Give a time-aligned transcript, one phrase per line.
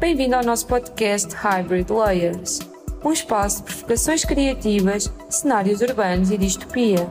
[0.00, 2.60] Bem-vindo ao nosso podcast Hybrid Layers,
[3.04, 7.06] um espaço de provocações criativas, cenários urbanos e distopia.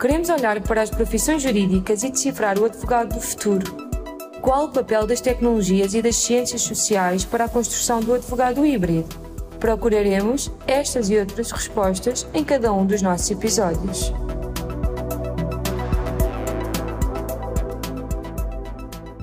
[0.00, 3.70] Queremos olhar para as profissões jurídicas e decifrar o advogado do futuro.
[4.40, 9.14] Qual o papel das tecnologias e das ciências sociais para a construção do advogado híbrido?
[9.60, 14.10] Procuraremos estas e outras respostas em cada um dos nossos episódios.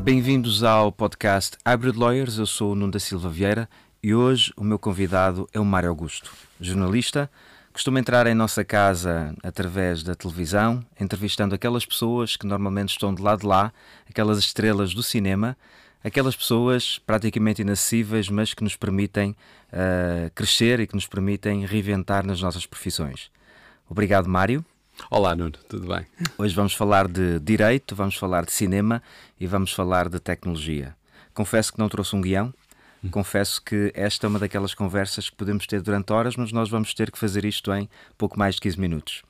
[0.04, 2.38] Bem-vindos ao podcast Hybrid Lawyers.
[2.38, 3.70] Eu sou o Nuno da Silva Vieira
[4.02, 7.30] e hoje o meu convidado é o Mário Augusto, jornalista.
[7.74, 13.22] Costuma entrar em nossa casa através da televisão, entrevistando aquelas pessoas que normalmente estão de
[13.22, 13.74] lado de lá,
[14.10, 15.56] aquelas estrelas do cinema,
[16.04, 19.36] aquelas pessoas praticamente inacessíveis, mas que nos permitem
[19.72, 23.30] uh, crescer e que nos permitem reinventar nas nossas profissões.
[23.90, 24.64] Obrigado, Mário.
[25.08, 26.06] Olá, Nuno, tudo bem?
[26.38, 29.02] Hoje vamos falar de direito, vamos falar de cinema
[29.40, 30.96] e vamos falar de tecnologia.
[31.34, 32.54] Confesso que não trouxe um guião,
[33.10, 36.94] confesso que esta é uma daquelas conversas que podemos ter durante horas, mas nós vamos
[36.94, 39.24] ter que fazer isto em pouco mais de 15 minutos.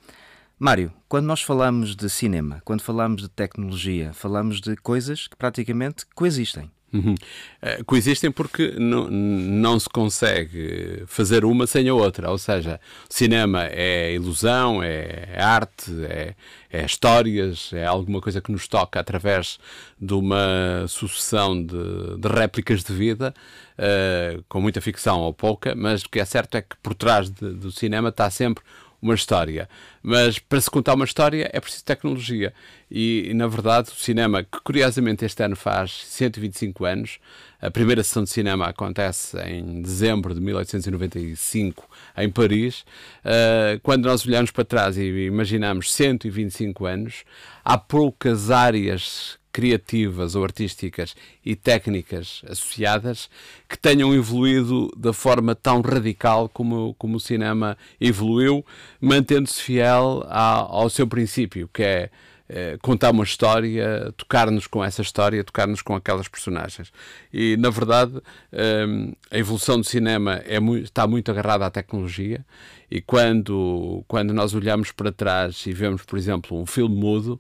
[0.58, 6.06] Mário, quando nós falamos de cinema, quando falamos de tecnologia, falamos de coisas que praticamente
[6.14, 6.70] coexistem.
[6.92, 7.14] Uhum.
[7.14, 12.32] Uh, coexistem porque não, não se consegue fazer uma sem a outra.
[12.32, 16.36] Ou seja, cinema é ilusão, é arte, é,
[16.72, 19.60] é histórias, é alguma coisa que nos toca através
[20.00, 23.34] de uma sucessão de, de réplicas de vida,
[23.78, 27.30] uh, com muita ficção ou pouca, mas o que é certo é que por trás
[27.30, 28.64] de, do cinema está sempre
[29.02, 29.70] uma história.
[30.02, 32.54] Mas para se contar uma história é preciso tecnologia.
[32.92, 37.20] E, e, na verdade, o cinema, que curiosamente este ano faz 125 anos,
[37.62, 42.82] a primeira sessão de cinema acontece em dezembro de 1895 em Paris.
[43.24, 47.24] Uh, quando nós olhamos para trás e imaginamos 125 anos,
[47.64, 53.30] há poucas áreas criativas ou artísticas e técnicas associadas
[53.68, 58.66] que tenham evoluído da forma tão radical como, como o cinema evoluiu,
[59.02, 62.10] mantendo-se fiel ao, ao seu princípio, que é
[62.52, 66.92] eh, contar uma história, tocar-nos com essa história, tocar-nos com aquelas personagens.
[67.32, 68.20] E, na verdade,
[68.52, 68.86] eh,
[69.30, 72.44] a evolução do cinema é muito, está muito agarrada à tecnologia
[72.90, 77.40] e quando, quando nós olhamos para trás e vemos, por exemplo, um filme mudo,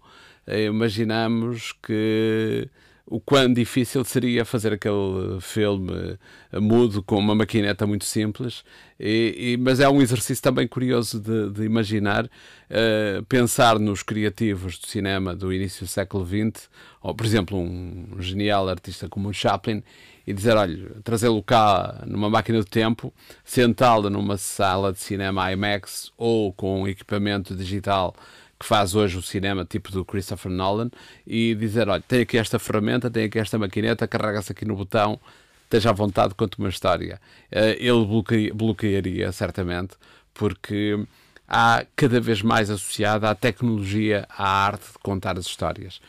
[0.57, 2.69] imaginamos que
[3.09, 6.17] o quão difícil seria fazer aquele filme
[6.53, 8.63] eh, mudo com uma maquineta muito simples,
[8.99, 14.77] e, e, mas é um exercício também curioso de, de imaginar, uh, pensar nos criativos
[14.77, 16.69] do cinema do início do século XX,
[17.01, 19.81] ou por exemplo um genial artista como o Chaplin,
[20.27, 23.11] e dizer, olha, trazê-lo cá numa máquina do tempo,
[23.43, 28.13] sentá-lo numa sala de cinema IMAX ou com um equipamento digital
[28.59, 30.91] que faz hoje o cinema tipo do Christopher Nolan
[31.25, 35.19] e dizer, olha, tem aqui esta ferramenta, tem aqui esta maquineta, carrega-se aqui no botão,
[35.63, 37.21] esteja à vontade, conta uma história.
[37.51, 39.95] Uh, ele bloqueia, bloquearia, certamente,
[40.33, 40.99] porque
[41.47, 46.01] há cada vez mais associada a tecnologia à arte de contar as histórias.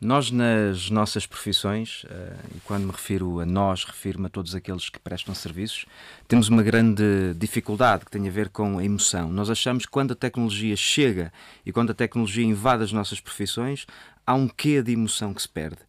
[0.00, 4.88] Nós, nas nossas profissões, eh, e quando me refiro a nós, refiro-me a todos aqueles
[4.88, 5.84] que prestam serviços,
[6.26, 9.30] temos uma grande dificuldade que tem a ver com a emoção.
[9.30, 11.30] Nós achamos que quando a tecnologia chega
[11.66, 13.86] e quando a tecnologia invade as nossas profissões,
[14.26, 15.82] há um quê de emoção que se perde.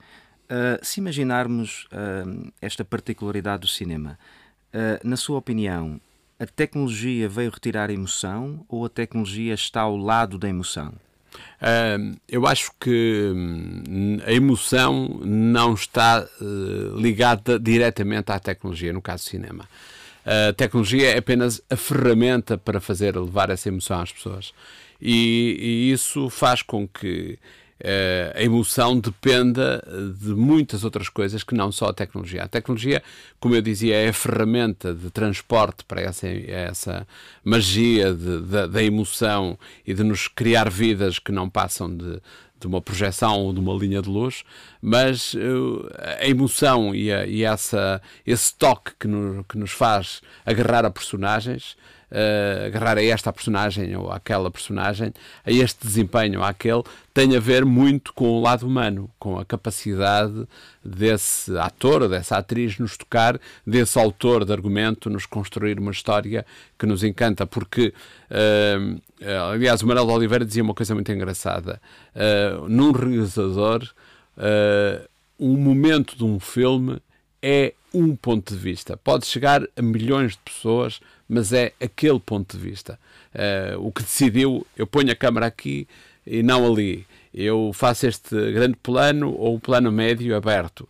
[0.43, 4.19] Uh, se imaginarmos uh, esta particularidade do cinema,
[5.03, 5.99] na sua opinião,
[6.39, 10.93] a tecnologia veio retirar a emoção ou a tecnologia está ao lado da emoção?
[11.61, 19.01] Uh, eu acho que hum, a emoção não está uh, ligada diretamente à tecnologia, no
[19.01, 19.67] caso do cinema.
[20.25, 24.53] A tecnologia é apenas a ferramenta para fazer levar essa emoção às pessoas.
[25.01, 27.39] E, e isso faz com que
[27.81, 29.83] uh, a emoção dependa
[30.19, 32.43] de muitas outras coisas que não só a tecnologia.
[32.43, 33.03] A tecnologia,
[33.39, 37.07] como eu dizia, é a ferramenta de transporte para essa, essa
[37.43, 42.21] magia de, de, da emoção e de nos criar vidas que não passam de,
[42.61, 44.43] de uma projeção ou de uma linha de luz,
[44.81, 50.21] mas uh, a emoção e, a, e essa, esse toque que, no, que nos faz
[50.45, 51.75] agarrar a personagens
[52.11, 55.13] uh, agarrar a esta personagem ou àquela personagem,
[55.45, 60.47] a este desempenho àquele, tem a ver muito com o lado humano, com a capacidade
[60.83, 66.45] desse ator ou dessa atriz nos tocar, desse autor de argumento nos construir uma história
[66.77, 67.93] que nos encanta, porque,
[68.29, 69.01] uh,
[69.51, 71.81] aliás, o Manuel de Oliveira dizia uma coisa muito engraçada,
[72.15, 73.83] uh, num realizador,
[74.37, 75.09] uh,
[75.39, 77.01] um momento de um filme
[77.41, 78.95] é um ponto de vista.
[78.95, 82.99] Pode chegar a milhões de pessoas, mas é aquele ponto de vista.
[83.33, 85.87] Uh, o que decidiu, eu ponho a câmera aqui
[86.27, 87.07] e não ali.
[87.33, 90.87] Eu faço este grande plano ou um plano médio aberto.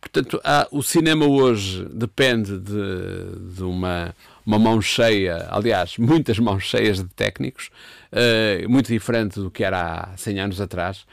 [0.00, 4.14] Portanto, há, o cinema hoje depende de, de uma,
[4.46, 7.70] uma mão cheia, aliás, muitas mãos cheias de técnicos,
[8.10, 11.04] uh, muito diferente do que era há 100 anos atrás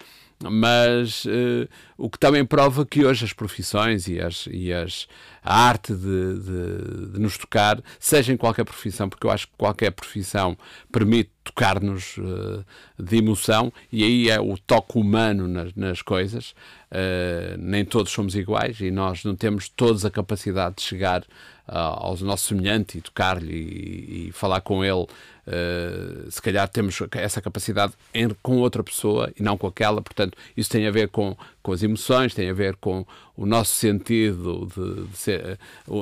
[0.43, 5.07] mas uh, o que também prova que hoje as profissões e, as, e as,
[5.43, 9.53] a arte de, de, de, nos tocar, seja em qualquer profissão, porque eu acho que
[9.57, 10.57] qualquer profissão
[10.91, 12.65] permite tocar-nos uh,
[12.97, 16.51] de emoção e aí é o toque humano nas, nas coisas.
[16.89, 21.23] Uh, nem todos somos iguais e nós não temos todos a capacidade de chegar
[21.71, 25.05] ao nosso semelhante e tocar-lhe e, e, falar com ele
[25.49, 30.37] Uh, se calhar temos essa capacidade em, com outra pessoa e não com aquela, portanto,
[30.55, 33.03] isso tem a ver com, com as emoções, tem a ver com
[33.35, 35.57] o nosso sentido de, de, ser, eh,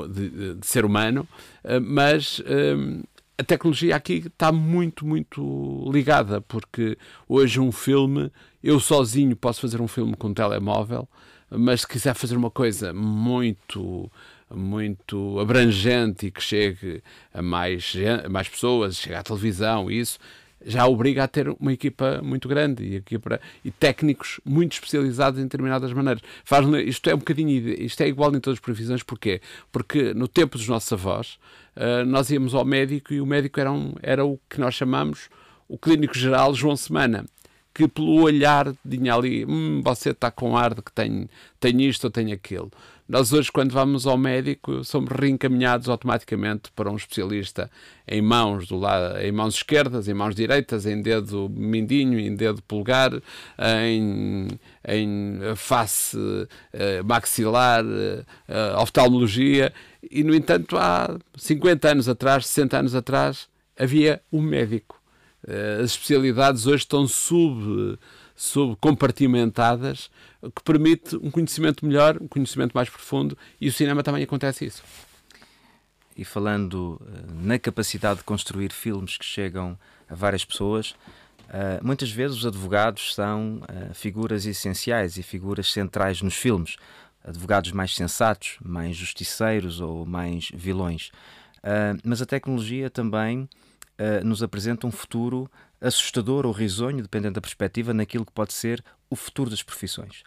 [0.09, 1.25] de, de ser, humano,
[1.63, 8.29] uh, mas uh, a tecnologia aqui está muito, muito ligada, porque hoje um filme,
[8.61, 11.07] eu sozinho posso fazer um filme com um telemóvel,
[11.49, 14.11] mas se quiser fazer uma coisa muito
[14.53, 17.03] muito abrangente e que chegue
[17.33, 20.17] a mais, a mais pessoas, chegue à televisão, isso
[20.65, 25.44] já obriga a ter uma equipa muito grande e, equipa, e técnicos muito especializados em
[25.44, 26.21] determinadas maneiras.
[26.44, 29.41] Faz, isto é um bocadinho, isto é igual em todas as previsões, porquê?
[29.71, 31.38] Porque no tempo dos nossos avós,
[31.75, 35.29] uh, nós íamos ao médico e o médico era, um, era o que nós chamamos
[35.67, 37.25] o clínico geral João Semana
[37.77, 41.29] que pelo olhar tinha ali, hum, você está com ar de que tem,
[41.59, 42.71] tem isto ou tem aquilo.
[43.07, 47.71] Nós hoje, quando vamos ao médico, somos reencaminhados automaticamente para um especialista
[48.06, 52.62] em mãos do lado, em mãos esquerdas, em mãos direitas, em dedo mindinho, em dedo
[52.63, 53.12] polegar,
[53.81, 54.48] em,
[54.86, 56.48] em face uh,
[57.06, 59.71] maxilar, uh, oftalmologia.
[60.12, 63.48] E, no entanto, há 50 anos atrás, 60 anos atrás,
[63.80, 64.98] havia um médico
[65.48, 67.98] eh, as especialidades hoje estão sub,
[68.36, 70.09] subcompartimentadas,
[70.55, 74.83] que permite um conhecimento melhor, um conhecimento mais profundo, e o cinema também acontece isso.
[76.15, 79.77] E falando eh, na capacidade de construir filmes que chegam
[80.09, 80.95] a várias pessoas,
[81.47, 86.75] Uh, muitas vezes os advogados são uh, figuras essenciais e figuras centrais nos filmes.
[87.23, 91.11] Advogados mais sensatos, mais justiceiros ou mais vilões.
[92.01, 93.49] Mas a tecnologia também
[94.23, 95.51] nos apresenta um futuro
[95.81, 100.23] assustador ou risonho, dependendo da perspectiva, naquilo que pode ser o futuro das profissões.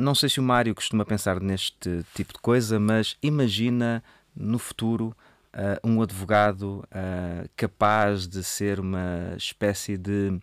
[0.00, 4.02] Não sei se o Mário costuma pensar neste tipo de coisa, mas imagina
[4.34, 5.14] no futuro
[5.54, 10.40] uh, um advogado uh, capaz de ser uma espécie de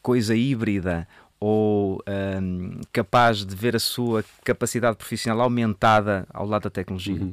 [0.00, 1.08] coisa híbrida
[1.40, 2.00] ou
[2.92, 7.20] capaz de ver a sua capacidade profissional aumentada ao lado da tecnologia?
[7.20, 7.32] Uhum.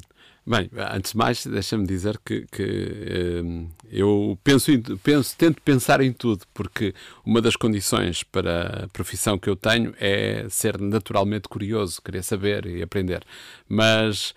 [0.50, 4.72] Bem, antes de mais, deixa-me dizer que, que eh, eu penso,
[5.04, 6.92] penso, tento pensar em tudo, porque
[7.24, 12.66] uma das condições para a profissão que eu tenho é ser naturalmente curioso, querer saber
[12.66, 13.24] e aprender.
[13.68, 14.34] Mas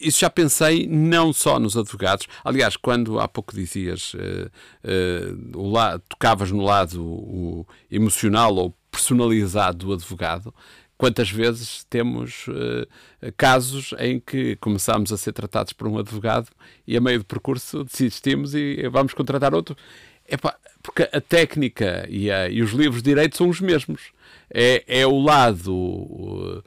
[0.00, 2.26] isso já pensei não só nos advogados.
[2.42, 4.50] Aliás, quando há pouco dizias, uh,
[4.82, 10.54] uh, o la tocavas no lado o, emocional ou personalizado do advogado,
[10.96, 12.86] quantas vezes temos uh,
[13.36, 16.48] casos em que começamos a ser tratados por um advogado
[16.86, 19.76] e a meio do percurso desistimos e vamos contratar outro.
[20.28, 24.12] Epá, porque a técnica e, a, e, os livros de direito são os mesmos.
[24.50, 26.62] É, é o lado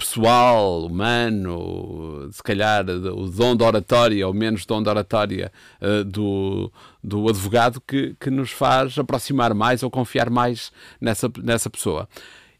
[0.00, 6.72] pessoal, humano, se calhar o dom de oratória ou menos dom de oratória uh, do,
[7.04, 12.08] do advogado que, que nos faz aproximar mais ou confiar mais nessa, nessa pessoa.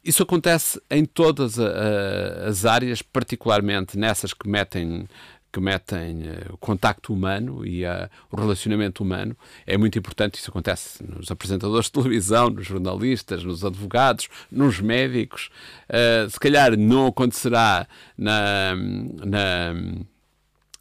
[0.02, 5.06] Isso acontece em todas as áreas, particularmente nessas que metem
[5.52, 9.36] que metem uh, o contacto humano e uh, o relacionamento humano.
[9.66, 15.50] É muito importante, isso acontece nos apresentadores de televisão, nos jornalistas, nos advogados, nos médicos.
[15.88, 19.74] Uh, se calhar não acontecerá na, na,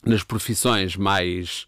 [0.06, 1.68] nas profissões mais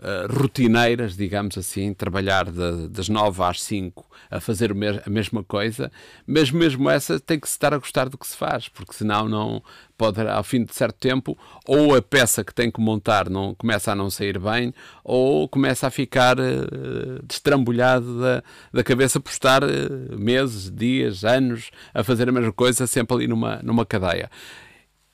[0.00, 5.90] uh, rotineiras, digamos assim, trabalhar de, das nove às cinco a fazer a mesma coisa,
[6.26, 9.28] mas mesmo essa tem que se estar a gostar do que se faz, porque senão
[9.28, 9.62] não
[9.96, 13.92] pode, ao fim de certo tempo, ou a peça que tem que montar não começa
[13.92, 14.72] a não sair bem,
[15.04, 18.42] ou começa a ficar uh, destrambulhado da,
[18.72, 19.68] da cabeça por estar uh,
[20.18, 24.30] meses, dias, anos a fazer a mesma coisa, sempre ali numa, numa cadeia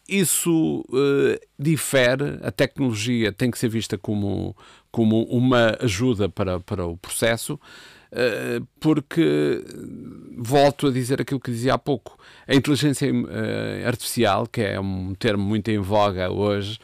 [0.08, 4.56] isso uh, difere, a tecnologia tem que ser vista como,
[4.90, 9.64] como uma ajuda para, para o processo, uh, porque,
[10.38, 15.14] volto a dizer aquilo que dizia há pouco, a inteligência uh, artificial, que é um
[15.14, 16.78] termo muito em voga hoje,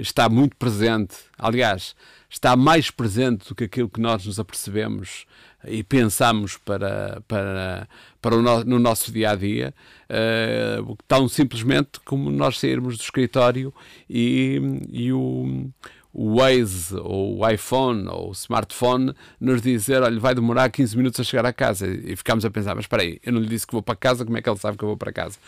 [0.00, 1.94] está muito presente, aliás,
[2.28, 5.26] está mais presente do que aquilo que nós nos apercebemos
[5.66, 7.88] e pensamos para, para,
[8.20, 9.74] para o no, no nosso dia a dia,
[10.10, 13.72] uh, tão simplesmente como nós sairmos do escritório
[14.08, 14.60] e,
[14.90, 15.70] e o
[16.12, 21.20] o Waze ou o iPhone ou o smartphone nos dizer, olha, vai demorar 15 minutos
[21.20, 23.66] a chegar a casa e ficamos a pensar, mas espera aí, eu não lhe disse
[23.66, 25.38] que vou para casa, como é que ele sabe que eu vou para casa?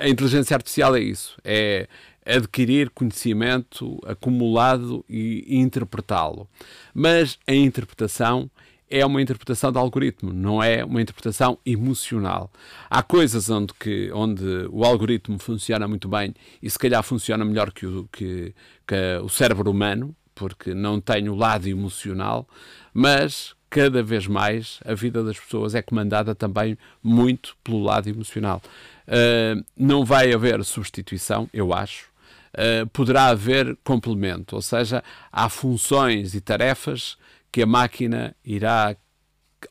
[0.00, 1.88] A inteligência artificial é isso, é
[2.24, 6.48] adquirir conhecimento acumulado e interpretá-lo.
[6.92, 8.50] Mas a interpretação
[8.88, 12.50] é uma interpretação de algoritmo, não é uma interpretação emocional.
[12.88, 17.72] Há coisas onde, que, onde o algoritmo funciona muito bem e se calhar funciona melhor
[17.72, 18.54] que o, que,
[18.86, 22.46] que o cérebro humano, porque não tem o lado emocional,
[22.94, 28.62] mas cada vez mais a vida das pessoas é comandada também muito pelo lado emocional.
[29.06, 32.08] Uh, não vai haver substituição, eu acho.
[32.54, 37.18] Uh, poderá haver complemento, ou seja, há funções e tarefas
[37.56, 38.94] que a máquina irá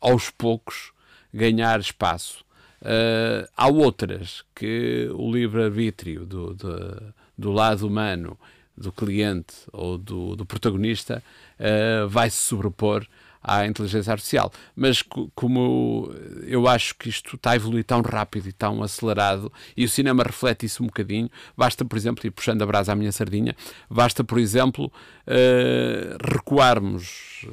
[0.02, 0.92] aos poucos
[1.32, 2.44] ganhar espaço.
[2.82, 8.40] Uh, há outras que o livre-arbítrio do, do, do, lado humano,
[8.76, 11.24] do cliente ou do, do protagonista,
[11.60, 13.06] uh, vai se sobrepor
[13.46, 14.52] à inteligência artificial.
[14.76, 15.04] Mas
[15.36, 16.12] como
[16.48, 20.24] eu acho que isto está a evoluir tão rápido e tão acelerado, e o cinema
[20.24, 23.56] reflete isso um bocadinho, basta, por exemplo, e puxando a brasa à minha sardinha,
[23.90, 24.92] basta, por exemplo,
[25.28, 27.46] uh, recuarmos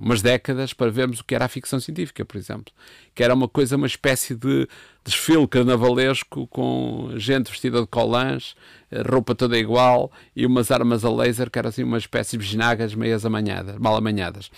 [0.00, 2.72] umas décadas para vermos o que era a ficção científica, por exemplo,
[3.14, 4.66] que era uma coisa, uma espécie de
[5.04, 8.54] desfile carnavalesco com gente vestida de colãs,
[8.90, 12.38] eh, roupa toda igual e umas armas a laser que eram assim uma espécie de
[12.38, 14.50] bisnagas meias amanhadas, mal amanhadas.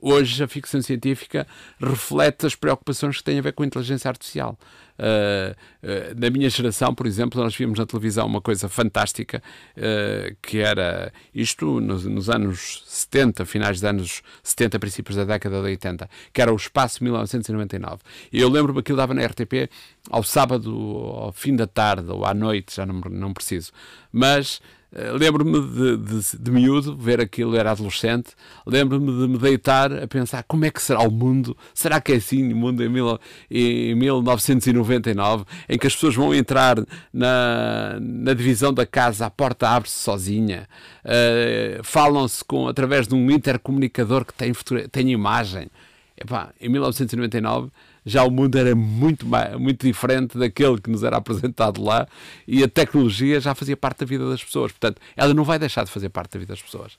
[0.00, 1.44] Hoje a ficção científica
[1.80, 4.56] reflete as preocupações que têm a ver com a inteligência artificial.
[4.96, 5.52] Uh,
[5.82, 9.42] uh, na minha geração, por exemplo, nós vimos na televisão uma coisa fantástica,
[9.76, 15.56] uh, que era isto nos, nos, anos 70, finais dos anos 70, princípios da década
[15.56, 18.00] de 80, que era o Espaço 1999.
[18.32, 19.68] E eu lembro-me que aquilo dava na RTP
[20.10, 23.72] ao sábado, ao fim da tarde ou à noite, já não, não preciso.
[24.12, 24.60] Mas
[24.92, 28.30] lembro-me de, de, de miúdo ver aquilo, era adolescente.
[28.66, 31.56] Lembro-me de me deitar a pensar como é que será o mundo?
[31.74, 33.18] Será que é assim o mundo em, mil,
[33.50, 36.76] em 1999, em que as pessoas vão entrar
[37.12, 40.68] na, na divisão da casa, a porta abre-se sozinha,
[41.04, 44.52] uh, falam-se através de um intercomunicador que tem,
[44.90, 45.68] tem imagem.
[46.16, 47.70] Epá, em 1999
[48.08, 49.26] já o mundo era muito,
[49.58, 52.08] muito diferente daquele que nos era apresentado lá
[52.46, 54.72] e a tecnologia já fazia parte da vida das pessoas.
[54.72, 56.98] Portanto, ela não vai deixar de fazer parte da vida das pessoas.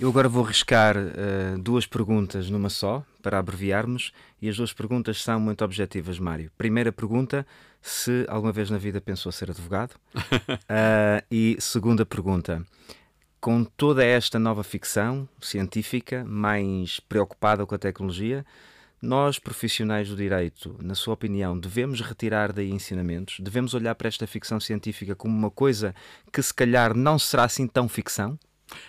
[0.00, 5.22] Eu agora vou arriscar uh, duas perguntas numa só, para abreviarmos, e as duas perguntas
[5.22, 6.50] são muito objetivas, Mário.
[6.56, 7.46] Primeira pergunta,
[7.80, 9.92] se alguma vez na vida pensou ser advogado?
[10.16, 12.66] uh, e segunda pergunta,
[13.40, 18.46] com toda esta nova ficção científica, mais preocupada com a tecnologia,
[19.02, 23.40] nós, profissionais do direito, na sua opinião, devemos retirar daí ensinamentos?
[23.40, 25.94] Devemos olhar para esta ficção científica como uma coisa
[26.32, 28.38] que se calhar não será assim tão ficção?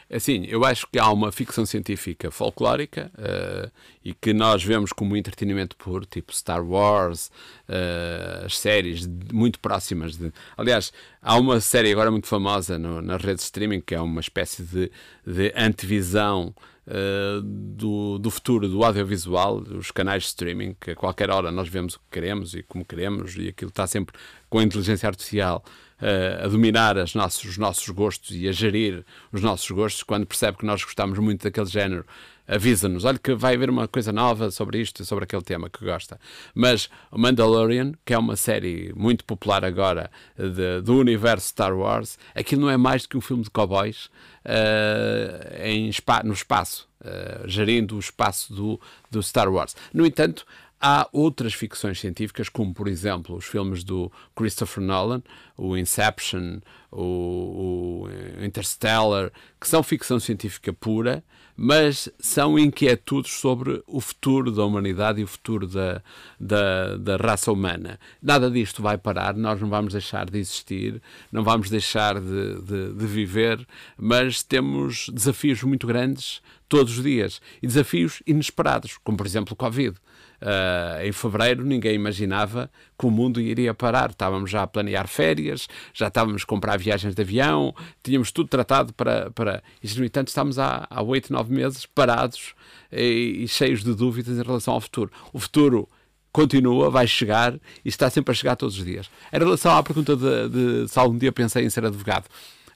[0.09, 3.71] É assim, eu acho que há uma ficção científica folclórica uh,
[4.03, 7.31] e que nós vemos como entretenimento puro, tipo Star Wars,
[7.67, 10.15] uh, as séries muito próximas.
[10.15, 10.31] De...
[10.57, 14.21] Aliás, há uma série agora muito famosa no, nas redes de streaming que é uma
[14.21, 14.91] espécie de,
[15.25, 16.53] de antevisão
[16.87, 21.67] uh, do, do futuro do audiovisual, dos canais de streaming, que a qualquer hora nós
[21.67, 24.15] vemos o que queremos e como queremos, e aquilo está sempre
[24.49, 25.63] com a inteligência artificial
[26.01, 30.25] uh, a dominar as nossos, os nossos gostos e a gerir os nossos gostos, quando
[30.25, 32.05] percebe que nós gostamos muito daquele género
[32.47, 36.19] avisa-nos, olha que vai haver uma coisa nova sobre isto, sobre aquele tema que gosta.
[36.53, 42.61] Mas Mandalorian, que é uma série muito popular agora de, do universo Star Wars, aquilo
[42.61, 44.05] não é mais do que um filme de cowboys
[44.45, 45.91] uh, em,
[46.23, 49.75] no espaço, uh, gerindo o espaço do, do Star Wars.
[49.93, 50.45] No entanto,
[50.85, 55.23] Há outras ficções científicas, como por exemplo os filmes do Christopher Nolan,
[55.55, 56.59] o Inception,
[56.91, 61.23] o, o Interstellar, que são ficção científica pura,
[61.55, 66.01] mas são inquietudes sobre o futuro da humanidade e o futuro da,
[66.37, 67.97] da, da, raça humana.
[68.21, 72.93] Nada disto vai parar, nós não vamos deixar de existir, não vamos deixar de, de,
[72.93, 73.65] de viver,
[73.97, 79.55] mas temos desafios muito grandes todos os dias e desafios inesperados, como por exemplo o
[79.55, 79.95] Covid.
[80.43, 82.69] Uh, em fevereiro ninguém imaginava
[82.99, 84.09] que o mundo iria parar.
[84.09, 87.73] Estávamos já a planear férias, já estávamos a comprar viagens de avião,
[88.03, 89.31] tínhamos tudo tratado para.
[89.31, 89.63] para...
[89.81, 92.53] E, no entanto, estamos há oito, nove meses parados
[92.91, 95.09] e, e cheios de dúvidas em relação ao futuro.
[95.31, 95.87] O futuro
[96.33, 99.09] continua, vai chegar e está sempre a chegar todos os dias.
[99.31, 102.25] Em relação à pergunta de, de se algum dia pensei em ser advogado,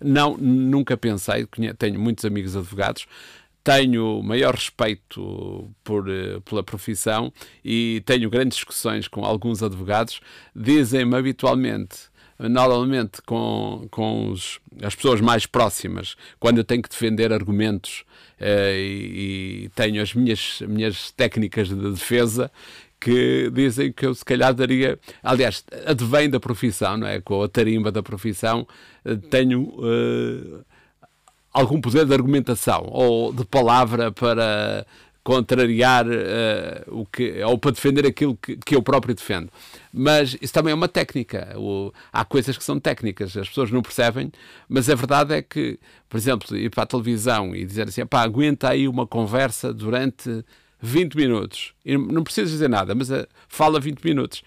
[0.02, 1.48] não, nunca pensei,
[1.78, 3.08] tenho muitos amigos advogados,
[3.68, 7.34] tenho maior respeito por, uh, pela profissão
[7.66, 10.22] e tenho grandes discussões com alguns advogados,
[10.56, 11.98] dizem-me habitualmente
[12.40, 18.06] normalmente com, com os, as pessoas mais próximas, quando eu tenho que defender argumentos
[18.40, 22.50] uh, e, e, tenho as minhas, minhas técnicas de defesa,
[23.02, 24.98] que dizem que eu se calhar daria.
[25.22, 27.20] Aliás, advém da profissão, não é?
[27.20, 28.68] Com a tarimba da profissão,
[29.06, 30.66] eh, tenho uh,
[31.58, 34.86] algum poder de argumentação ou de palavra para
[35.24, 39.50] contrariar uh, o que, ou para defender aquilo que, que eu próprio defendo.
[39.92, 41.54] Mas isso também é uma técnica.
[41.58, 44.32] O, há coisas que são técnicas, as pessoas não percebem,
[44.70, 48.22] mas a verdade é que, por exemplo, ir para a televisão e dizer assim, pá,
[48.22, 50.46] aguenta aí uma conversa durante
[50.80, 51.74] 20 minutos.
[51.84, 54.44] E não preciso dizer nada, mas uh, fala 20 minutos.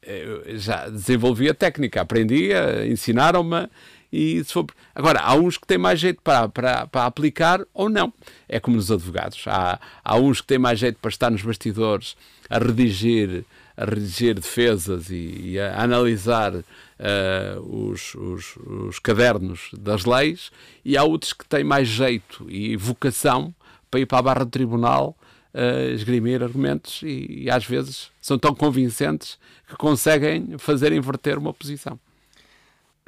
[0.00, 2.50] Eu já desenvolvi a técnica, aprendi,
[2.90, 3.68] ensinaram-me.
[4.12, 4.66] E se for...
[4.94, 8.12] Agora, há uns que têm mais jeito para, para, para aplicar ou não.
[8.48, 9.42] É como nos advogados.
[9.46, 12.16] Há, há uns que têm mais jeito para estar nos bastidores
[12.50, 13.44] a redigir,
[13.76, 20.50] a redigir defesas e, e a analisar uh, os, os, os cadernos das leis,
[20.84, 23.54] e há outros que têm mais jeito e vocação
[23.90, 25.16] para ir para a barra do tribunal
[25.54, 29.38] uh, esgrimir argumentos e, e, às vezes são tão convincentes
[29.68, 31.98] que conseguem fazer inverter uma posição.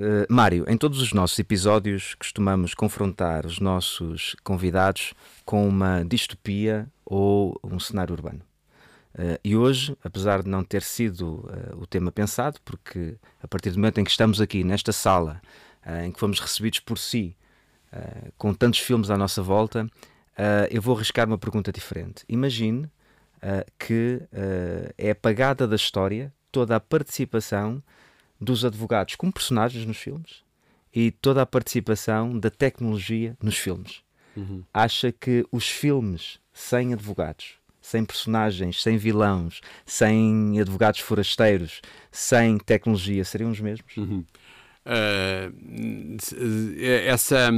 [0.01, 6.89] Uh, Mário, em todos os nossos episódios costumamos confrontar os nossos convidados com uma distopia
[7.07, 8.41] ou um cenário urbano.
[9.15, 13.71] Uh, e hoje, apesar de não ter sido uh, o tema pensado, porque a partir
[13.71, 15.41] do momento em que estamos aqui nesta sala,
[16.03, 17.37] em que fomos recebidos por si,
[18.39, 19.87] com tantos filmes à nossa volta,
[20.71, 22.25] eu vou arriscar uma pergunta diferente.
[22.27, 22.89] Imagine
[23.79, 24.23] que
[24.97, 27.83] é apagada da história toda a participação
[28.45, 30.45] dos advogados como personagens nos filmes
[30.95, 34.03] e toda a participação da tecnologia nos filmes.
[34.37, 34.63] Uhum.
[34.73, 43.25] Acha que os filmes sem advogados, sem personagens, sem vilões, sem advogados forasteiros, sem tecnologia,
[43.25, 43.97] seriam os mesmos?
[43.97, 44.25] Uhum.
[47.07, 47.51] essa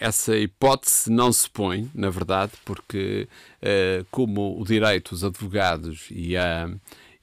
[0.00, 3.28] essa hipótese não se põe, na verdade, porque
[3.62, 6.68] uh, como o direito, os advogados e a,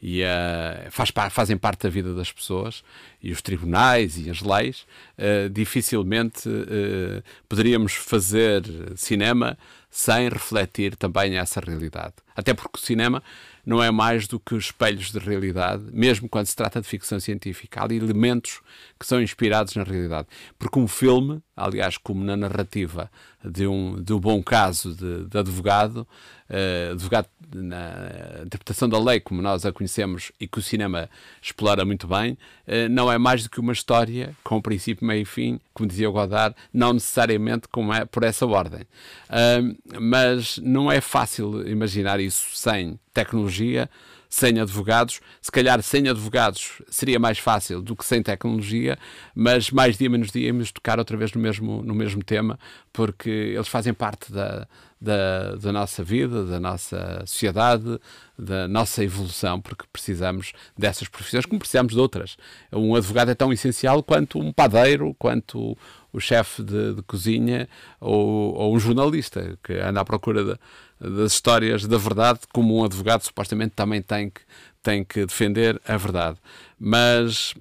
[0.01, 2.83] e a, faz, fazem parte da vida das pessoas
[3.21, 4.85] e os tribunais e as leis,
[5.17, 8.63] uh, dificilmente uh, poderíamos fazer
[8.95, 9.57] cinema
[9.91, 12.13] sem refletir também essa realidade.
[12.35, 13.23] Até porque o cinema
[13.65, 17.83] não é mais do que espelhos de realidade, mesmo quando se trata de ficção científica.
[17.83, 18.61] Há elementos
[18.99, 20.27] que são inspirados na realidade.
[20.57, 23.11] Porque um filme, aliás, como na narrativa
[23.43, 23.65] de
[24.01, 26.07] de um bom caso de, de advogado,
[26.49, 31.09] uh, advogado na interpretação da lei, como nós a conhecemos e que o cinema
[31.41, 35.25] explora muito bem, uh, não é mais do que uma história com princípio, meio e
[35.25, 38.81] fim, como dizia o Godard, não necessariamente como é por essa ordem.
[38.81, 43.89] Uh, mas não é fácil imaginar isso sem tecnologia,
[44.29, 45.19] sem advogados.
[45.41, 48.97] Se calhar sem advogados seria mais fácil do que sem tecnologia,
[49.33, 52.59] mas mais dia menos dia íamos tocar outra vez no mesmo, no mesmo tema,
[52.93, 54.67] porque eles fazem parte da,
[55.01, 57.99] da, da nossa vida, da nossa sociedade,
[58.37, 62.37] da nossa evolução, porque precisamos dessas profissões como precisamos de outras.
[62.71, 65.75] Um advogado é tão essencial quanto um padeiro, quanto
[66.11, 70.59] o chefe de, de cozinha ou, ou, um jornalista que anda à procura de,
[70.99, 74.41] das histórias da verdade, como um advogado supostamente também tem que,
[74.83, 76.37] tem que defender a verdade.
[76.77, 77.53] Mas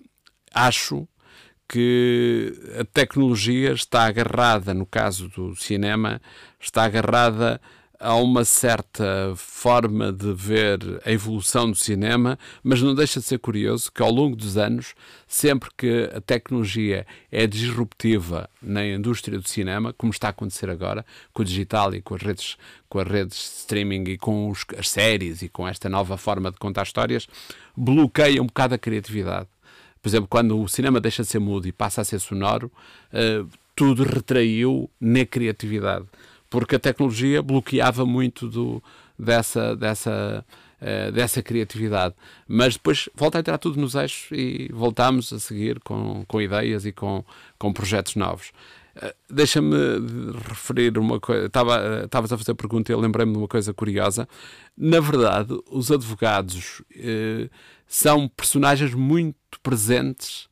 [0.53, 1.07] acho
[1.69, 6.21] que a tecnologia está agarrada, no caso do cinema,
[6.59, 7.61] está agarrada
[8.01, 13.39] há uma certa forma de ver a evolução do cinema, mas não deixa de ser
[13.39, 14.95] curioso que ao longo dos anos,
[15.27, 21.05] sempre que a tecnologia é disruptiva na indústria do cinema, como está a acontecer agora,
[21.33, 22.57] com o digital e com as redes,
[22.89, 26.53] com as redes de streaming e com os, as séries e com esta nova forma
[26.53, 27.27] de contar histórias,
[27.77, 29.49] bloqueia um bocado a criatividade.
[30.01, 32.71] Por exemplo, quando o cinema deixa de ser mudo e passa a ser sonoro,
[33.13, 36.07] uh, tudo retraiu na criatividade
[36.51, 38.83] porque a tecnologia bloqueava muito do,
[39.19, 40.45] dessa, dessa,
[40.81, 42.15] uh, dessa criatividade.
[42.47, 46.87] Mas depois volta a entrar tudo nos eixos e voltamos a seguir com, com ideias
[46.87, 47.25] e com,
[47.59, 48.53] com projetos novos.
[48.97, 49.77] Uh, Deixa-me
[50.49, 51.47] referir uma coisa.
[51.47, 54.29] Estavas a fazer pergunta e eu lembrei-me de uma coisa curiosa.
[54.77, 56.83] Na verdade, os advogados
[57.87, 60.49] são personagens muito presentes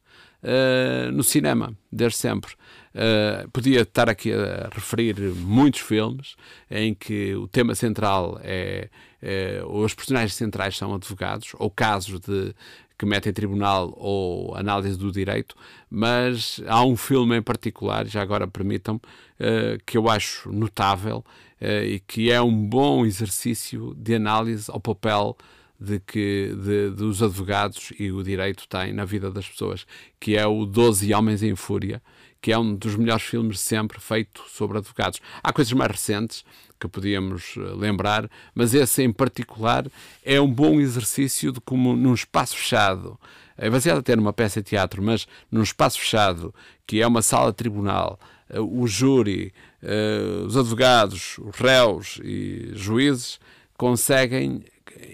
[1.12, 2.54] no cinema, desde sempre.
[2.96, 6.34] Uh, podia estar aqui a referir muitos filmes
[6.70, 8.88] em que o tema central é,
[9.20, 12.54] é os personagens centrais são advogados ou casos de
[12.98, 15.54] que mete em tribunal ou análise do direito,
[15.90, 21.22] mas há um filme em particular, já agora permitam-me, uh, que eu acho notável
[21.60, 25.36] uh, e que é um bom exercício de análise ao papel
[25.78, 29.86] de que de, dos advogados e o direito têm na vida das pessoas,
[30.18, 32.02] que é o Doze Homens em Fúria,
[32.46, 35.20] que é um dos melhores filmes sempre feito sobre advogados.
[35.42, 36.44] Há coisas mais recentes
[36.78, 39.84] que podíamos eh, lembrar, mas esse em particular
[40.24, 43.18] é um bom exercício de como num espaço fechado,
[43.58, 46.54] é baseado até numa peça de teatro, mas num espaço fechado,
[46.86, 48.16] que é uma sala de tribunal,
[48.48, 53.40] eh, o júri, eh, os advogados, os réus e juízes
[53.76, 54.62] conseguem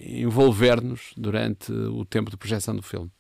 [0.05, 3.11] envolver-nos durante o tempo de projeção do filme.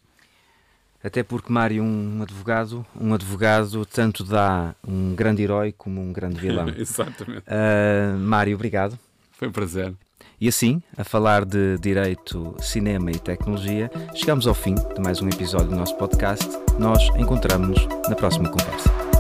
[1.03, 6.41] Até porque Mário, um advogado, um advogado tanto dá um grande herói como um grande
[6.41, 6.69] vilão.
[6.77, 7.45] Exatamente.
[7.47, 8.99] Uh, Mário, obrigado.
[9.33, 9.93] Foi um prazer.
[10.41, 15.29] E assim, a falar de direito, cinema e tecnologia, chegamos ao fim de mais um
[15.29, 16.49] episódio do nosso podcast.
[16.79, 19.12] Nós encontramos-nos na próxima conversa.